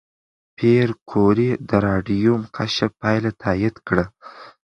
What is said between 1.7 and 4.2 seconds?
راډیوم کشف پایله تایید کړه.